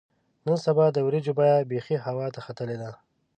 نن 0.45 0.57
سبا 0.65 0.85
د 0.91 0.97
وریجو 1.05 1.33
بیه 1.39 1.67
بیخي 1.71 1.95
هوا 2.05 2.27
ته 2.35 2.39
ختلې 2.45 2.77
ده. 2.81 2.91